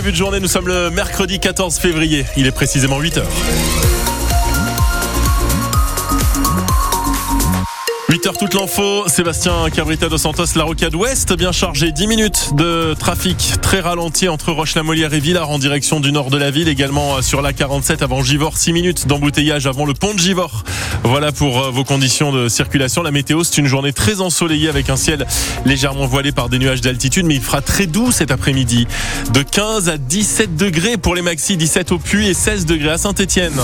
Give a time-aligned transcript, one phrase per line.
[0.00, 2.24] début de journée, nous sommes le mercredi 14 février.
[2.34, 4.19] Il est précisément 8 heures.
[8.30, 12.94] 8h toute l'info, Sébastien Cabrita dos Santos, la rocade ouest, bien chargée, 10 minutes de
[12.94, 17.22] trafic très ralenti entre Roche-la-Molière et Villars en direction du nord de la ville, également
[17.22, 20.62] sur la 47 avant Givors, 6 minutes d'embouteillage avant le pont de Givors.
[21.02, 23.02] Voilà pour euh, vos conditions de circulation.
[23.02, 25.26] La météo, c'est une journée très ensoleillée avec un ciel
[25.64, 28.86] légèrement voilé par des nuages d'altitude, mais il fera très doux cet après-midi.
[29.32, 32.98] De 15 à 17 degrés pour les maxi, 17 au Puy et 16 degrés à
[32.98, 33.60] Saint-Etienne.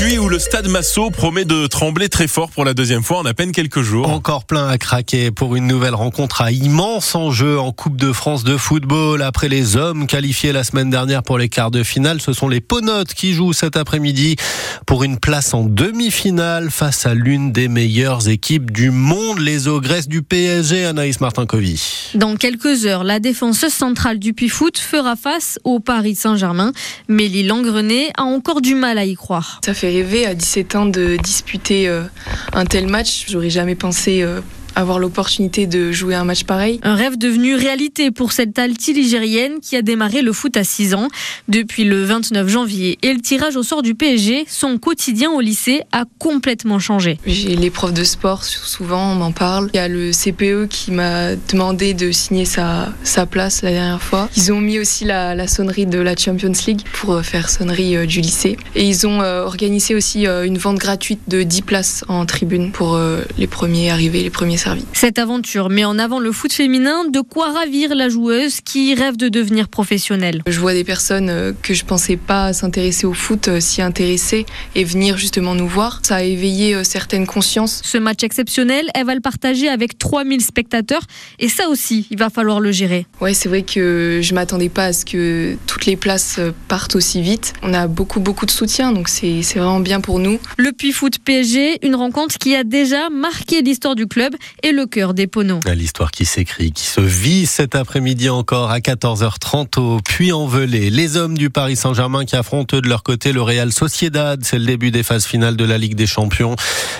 [0.00, 3.26] Puy où le stade Massot promet de trembler très fort pour la deuxième fois en
[3.26, 4.08] à peine quelques jours.
[4.08, 8.42] Encore plein à craquer pour une nouvelle rencontre à immense enjeu en Coupe de France
[8.42, 9.20] de football.
[9.20, 12.62] Après les hommes qualifiés la semaine dernière pour les quarts de finale, ce sont les
[12.62, 14.36] Ponotes qui jouent cet après-midi
[14.86, 20.08] pour une place en demi-finale face à l'une des meilleures équipes du monde, les Ogresses
[20.08, 22.12] du PSG, Anaïs Martin-Covy.
[22.14, 26.72] Dans quelques heures, la défenseuse centrale du Puy Foot fera face au Paris Saint-Germain.
[27.08, 29.60] Mais Langrenet a encore du mal à y croire.
[29.62, 29.89] Ça fait
[30.26, 32.02] à 17 ans de disputer euh,
[32.52, 33.26] un tel match.
[33.28, 34.40] J'aurais jamais pensé euh,
[34.74, 36.80] avoir l'opportunité de jouer un match pareil.
[36.82, 41.08] Un rêve devenu réalité pour cette alti-ligérienne qui a démarré le foot à 6 ans.
[41.48, 45.82] Depuis le 29 janvier et le tirage au sort du PSG, son quotidien au lycée
[45.92, 47.18] a complètement changé.
[47.26, 49.70] J'ai les profs de sport, souvent on m'en parle.
[49.72, 54.02] Il y a le CPE qui m'a demandé de signer sa, sa place la dernière
[54.02, 54.28] fois.
[54.36, 57.96] Ils ont mis aussi la, la sonnerie de la Champions League pour euh, faire sonnerie
[57.96, 58.56] euh, du lycée.
[58.74, 62.98] Et ils ont euh, organisé aussi une vente gratuite de 10 places en tribune pour
[63.38, 64.56] les premiers arrivés, les premiers
[64.92, 69.16] Cette aventure met en avant le foot féminin, de quoi ravir la joueuse qui rêve
[69.16, 70.42] de devenir professionnelle?
[70.46, 74.44] Je vois des personnes euh, que je pensais pas s'intéresser au foot euh, s'y intéresser
[74.74, 76.00] et venir justement nous voir.
[76.02, 77.80] Ça a éveillé euh, certaines consciences.
[77.84, 81.02] Ce match exceptionnel, elle va le partager avec 3000 spectateurs
[81.38, 83.06] et ça aussi, il va falloir le gérer.
[83.20, 86.38] Ouais, c'est vrai que je m'attendais pas à ce que toutes les places
[86.68, 87.54] partent aussi vite.
[87.62, 90.38] On a beaucoup beaucoup de soutien donc c'est vraiment bien pour nous.
[90.58, 94.86] Le Puy Foot PSG, une rencontre qui a déjà marqué l'histoire du club et le
[94.86, 95.60] cœur des Poneaux.
[95.74, 100.90] L'histoire qui s'écrit, qui se vit cet après-midi encore à 14h30 au Puy-en-Velay.
[100.90, 104.40] Les hommes du Paris Saint-Germain qui affrontent de leur côté le Real Sociedad.
[104.44, 106.56] C'est le début des phases finales de la Ligue des Champions.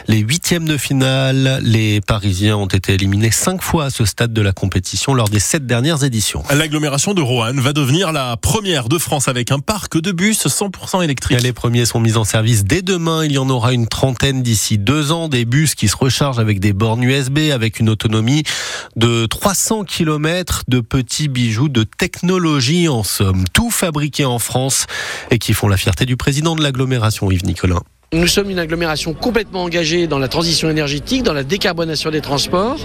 [0.08, 4.42] Les huitièmes de finale, les Parisiens ont été éliminés cinq fois à ce stade de
[4.42, 6.42] la compétition lors des sept dernières éditions.
[6.54, 11.02] L'agglomération de Roanne va devenir la première de France avec un parc de bus 100%
[11.02, 11.40] électrique.
[11.42, 13.24] Les premiers sont mis en service dès demain.
[13.24, 15.28] Il y en aura une trentaine d'ici deux ans.
[15.28, 18.42] Des bus qui se rechargent avec des bornes USB, avec une autonomie
[18.96, 24.86] de 300 km de petits bijoux de technologie en somme, tout fabriqué en France
[25.30, 27.80] et qui font la fierté du président de l'agglomération Yves Nicolin.
[28.12, 32.76] Nous sommes une agglomération complètement engagée dans la transition énergétique, dans la décarbonation des transports.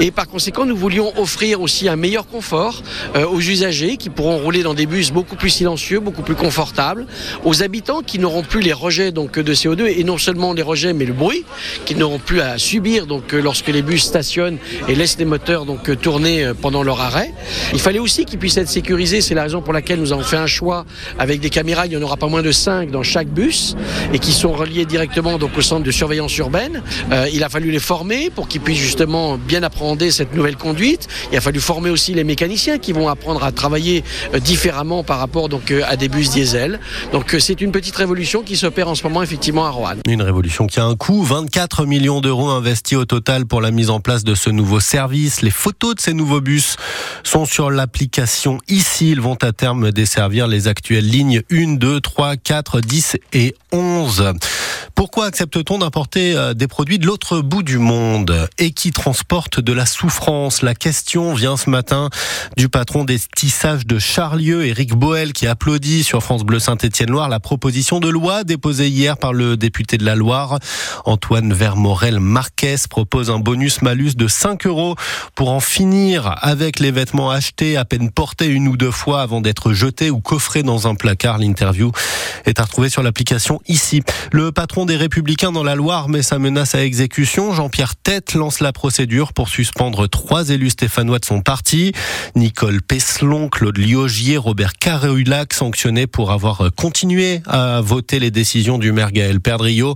[0.00, 2.84] Et par conséquent nous voulions offrir aussi un meilleur confort
[3.16, 7.08] euh, aux usagers qui pourront rouler dans des bus beaucoup plus silencieux, beaucoup plus confortables,
[7.44, 10.92] aux habitants qui n'auront plus les rejets donc de CO2 et non seulement les rejets
[10.92, 11.44] mais le bruit
[11.84, 15.66] qui n'auront plus à subir donc euh, lorsque les bus stationnent et laissent les moteurs
[15.66, 17.34] donc euh, tourner pendant leur arrêt.
[17.72, 20.36] Il fallait aussi qu'ils puissent être sécurisés, c'est la raison pour laquelle nous avons fait
[20.36, 20.86] un choix
[21.18, 23.74] avec des caméras, il n'y en aura pas moins de 5 dans chaque bus
[24.14, 26.82] et qui sont liés directement donc au centre de surveillance urbaine.
[27.12, 31.08] Euh, il a fallu les former pour qu'ils puissent justement bien appréhender cette nouvelle conduite.
[31.32, 35.18] Il a fallu former aussi les mécaniciens qui vont apprendre à travailler euh, différemment par
[35.18, 36.80] rapport donc euh, à des bus diesel.
[37.12, 40.00] Donc c'est une petite révolution qui s'opère en ce moment effectivement à Roanne.
[40.06, 43.90] Une révolution qui a un coût, 24 millions d'euros investis au total pour la mise
[43.90, 45.42] en place de ce nouveau service.
[45.42, 46.76] Les photos de ces nouveaux bus
[47.24, 49.10] sont sur l'application ici.
[49.10, 54.32] Ils vont à terme desservir les actuelles lignes 1, 2, 3, 4, 10 et 11.
[54.94, 59.72] Pourquoi accepte-t-on d'importer euh, des produits de l'autre bout du monde et qui transportent de
[59.72, 60.62] la souffrance?
[60.62, 62.10] La question vient ce matin
[62.56, 67.40] du patron des tissages de Charlieu, Éric Boel, qui applaudit sur France Bleu Saint-Étienne-Loire la
[67.40, 70.58] proposition de loi déposée hier par le député de la Loire.
[71.04, 74.96] Antoine Vermorel Marquez propose un bonus-malus de 5 euros
[75.34, 79.40] pour en finir avec les vêtements achetés à peine portés une ou deux fois avant
[79.40, 81.38] d'être jetés ou coffrés dans un placard.
[81.38, 81.92] L'interview
[82.46, 84.02] est à retrouver sur l'application ici.
[84.32, 87.52] Le patron des Républicains dans la Loire met sa menace à exécution.
[87.52, 91.92] Jean-Pierre Tête lance la procédure pour suspendre trois élus stéphanois de son parti.
[92.36, 98.92] Nicole Peslon, Claude Liogier, Robert Carreulac sanctionnés pour avoir continué à voter les décisions du
[98.92, 99.94] maire Gaël Perdriau.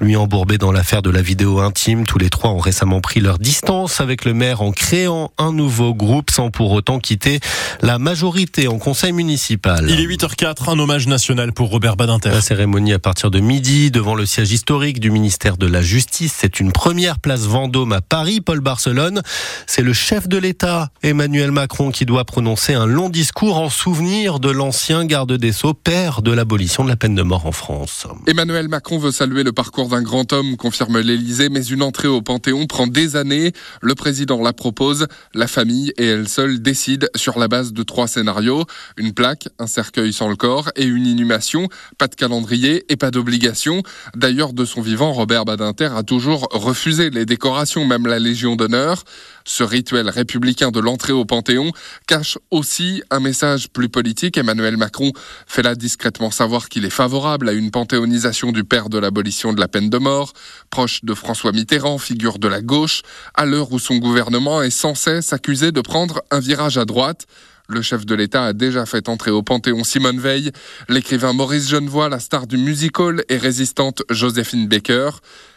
[0.00, 3.38] Lui embourbé dans l'affaire de la vidéo intime, tous les trois ont récemment pris leur
[3.38, 7.40] distance avec le maire en créant un nouveau groupe sans pour autant quitter
[7.82, 9.86] la majorité en conseil municipal.
[9.88, 12.30] Il est 8h04, un hommage national pour Robert Badinter.
[12.30, 16.34] La cérémonie à partir de midi devant le siège historique du ministère de la Justice.
[16.36, 19.22] C'est une première place Vendôme à Paris, Paul Barcelone.
[19.68, 24.40] C'est le chef de l'État, Emmanuel Macron, qui doit prononcer un long discours en souvenir
[24.40, 28.08] de l'ancien garde des Sceaux, père de l'abolition de la peine de mort en France.
[28.26, 32.20] Emmanuel Macron veut saluer le parcours d'un grand homme, confirme l'Élysée, mais une entrée au
[32.20, 33.52] Panthéon prend des années.
[33.80, 38.08] Le président la propose, la famille et elle seule décident sur la base de trois
[38.08, 38.64] scénarios.
[38.96, 41.68] Une plaque, un cercueil sans le corps et une inhumation.
[41.96, 43.83] Pas de calendrier et pas d'obligation.
[44.14, 49.04] D'ailleurs, de son vivant, Robert Badinter a toujours refusé les décorations, même la Légion d'honneur.
[49.44, 51.72] Ce rituel républicain de l'entrée au Panthéon
[52.06, 54.38] cache aussi un message plus politique.
[54.38, 55.12] Emmanuel Macron
[55.46, 59.60] fait là discrètement savoir qu'il est favorable à une panthéonisation du père de l'abolition de
[59.60, 60.32] la peine de mort,
[60.70, 63.02] proche de François Mitterrand, figure de la gauche,
[63.34, 67.26] à l'heure où son gouvernement est sans cesse accusé de prendre un virage à droite.
[67.66, 70.52] Le chef de l'État a déjà fait entrer au Panthéon Simone Veil,
[70.90, 75.10] l'écrivain Maurice Genevoix, la star du musical et résistante Joséphine Baker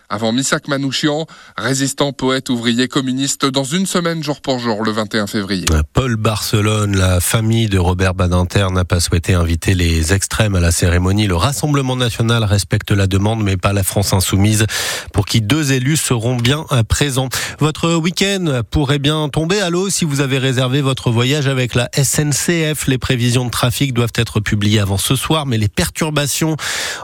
[0.10, 1.26] avant Misak Manouchian,
[1.58, 5.66] résistant, poète, ouvrier, communiste, dans une semaine jour pour jour, le 21 février.
[5.94, 10.72] Paul Barcelone, la famille de Robert Badinter n'a pas souhaité inviter les extrêmes à la
[10.72, 11.28] cérémonie.
[11.28, 14.66] Le Rassemblement national respecte la demande, mais pas la France insoumise,
[15.14, 17.30] pour qui deux élus seront bien présents.
[17.60, 21.90] Votre week-end pourrait bien tomber à l'eau si vous avez réservé votre voyage avec la
[21.94, 22.88] SNCF.
[22.88, 26.56] Les prévisions de trafic doivent être publiées avant ce soir, mais les perturbations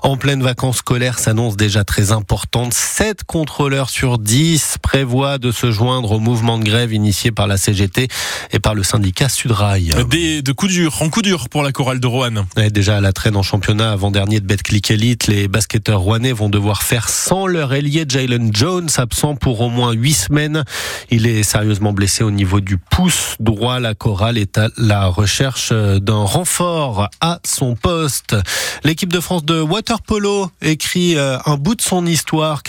[0.04, 5.72] en pleine vacances scolaires s'annoncent déjà très importantes 7 contrôleurs sur 10 prévoient de se
[5.72, 8.08] joindre au mouvement de grève initié par la CGT
[8.52, 9.96] et par le syndicat Sudrail.
[10.12, 12.46] Des de coups durs, en coup dur pour la chorale de Rouen.
[12.72, 16.84] déjà à la traîne en championnat avant-dernier de Betclic Elite, les basketteurs rouennais vont devoir
[16.84, 20.64] faire sans leur ailier Jalen Jones, absent pour au moins 8 semaines.
[21.10, 23.80] Il est sérieusement blessé au niveau du pouce droit.
[23.80, 28.36] La chorale est à la recherche d'un renfort à son poste.
[28.84, 32.62] L'équipe de France de water polo écrit euh, un bout de son histoire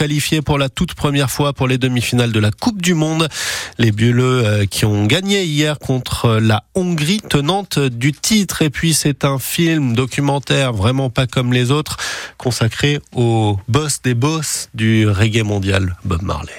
[0.45, 3.29] pour la toute première fois pour les demi-finales de la Coupe du Monde.
[3.79, 8.63] Les Bleus euh, qui ont gagné hier contre la Hongrie, tenante du titre.
[8.63, 11.97] Et puis c'est un film documentaire vraiment pas comme les autres,
[12.39, 16.53] consacré au boss des boss du reggae mondial, Bob Marley.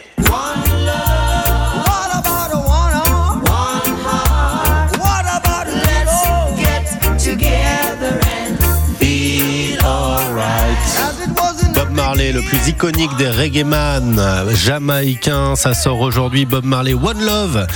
[11.96, 14.22] Marley, le plus iconique des reggae-man
[14.54, 15.56] jamaïcains.
[15.56, 17.68] Ça sort aujourd'hui Bob Marley One Love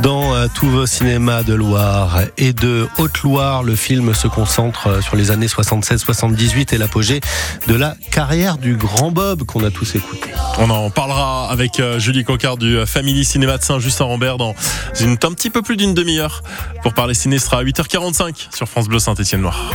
[0.00, 3.62] dans euh, tous vos cinémas de Loire et de Haute-Loire.
[3.62, 7.20] Le film se concentre euh, sur les années 76-78 et l'apogée
[7.68, 10.30] de la carrière du grand Bob qu'on a tous écouté.
[10.58, 14.54] On en parlera avec euh, Julie Cocard du Family Cinéma de Saint-Just-en-Rambert dans
[15.00, 16.42] une, un petit peu plus d'une demi-heure
[16.82, 17.38] pour parler ciné.
[17.38, 19.70] sera à 8h45 sur France Bleu Saint-Étienne-Noir.